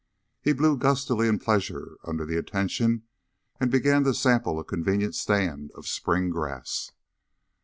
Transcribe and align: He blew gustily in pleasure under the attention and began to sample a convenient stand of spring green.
He 0.41 0.51
blew 0.51 0.77
gustily 0.79 1.27
in 1.27 1.37
pleasure 1.37 1.97
under 2.03 2.25
the 2.25 2.35
attention 2.35 3.03
and 3.59 3.69
began 3.69 4.03
to 4.05 4.15
sample 4.15 4.59
a 4.59 4.63
convenient 4.63 5.13
stand 5.13 5.69
of 5.75 5.85
spring 5.85 6.31
green. 6.31 6.63